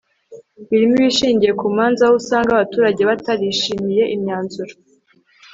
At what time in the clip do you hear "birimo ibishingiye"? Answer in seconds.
0.69-1.53